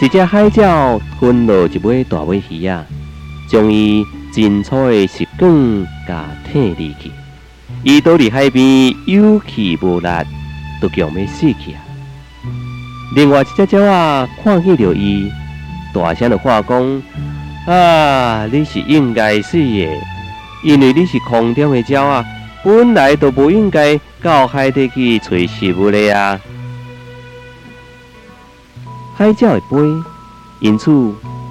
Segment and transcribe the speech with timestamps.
[0.00, 2.82] 一只海鸟吞落一尾大尾鱼啊，
[3.50, 7.10] 将伊真粗的食管甲摕离去。
[7.82, 10.08] 伊倒伫海边有气无力，
[10.80, 11.84] 都强要死去啊！
[13.14, 15.30] 另外一只鸟啊，看见着伊，
[15.92, 17.02] 大声的话讲：
[17.66, 19.86] 啊，你是应该死的，
[20.64, 22.24] 因为你是空中的鸟啊，
[22.64, 26.40] 本来都不应该到海底去找食物的啊！
[29.20, 30.02] 海鸟会飞，
[30.60, 30.90] 因此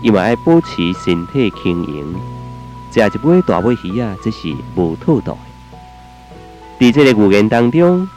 [0.02, 2.16] 伊嘛爱保持身体轻盈。
[2.92, 5.78] 食一尾大尾鱼啊，这是无妥当的。
[6.80, 8.10] 伫这个语言当中，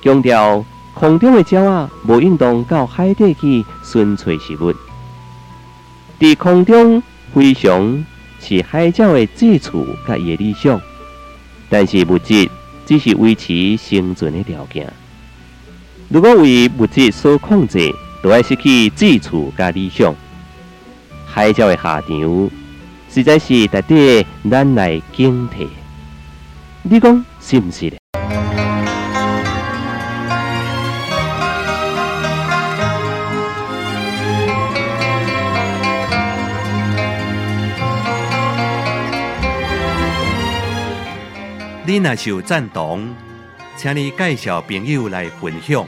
[0.00, 4.72] 强调空中的鸟啊，无运动到海底去寻找食物。
[6.18, 7.02] 伫空中
[7.34, 8.02] 飞翔
[8.40, 10.80] 是海鸟的志趣甲伊的理想，
[11.68, 12.50] 但是物质
[12.86, 14.90] 只是维持生存的条件。
[16.08, 20.12] 如果为物质所控制，都爱失去志趣甲理想，
[21.24, 22.50] 海鸟的下场
[23.08, 25.68] 实在是值得咱来警惕。
[26.82, 27.98] 你讲是毋是咧？
[41.86, 43.08] 你若是有赞同，
[43.76, 45.84] 请你介绍朋友来分享；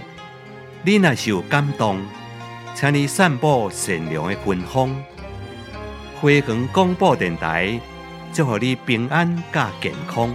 [0.83, 2.01] 你若是有感动，
[2.75, 4.95] 请你散布善良的芬芳。
[6.21, 7.79] 花光广播电台，
[8.33, 10.35] 祝福你平安加健康。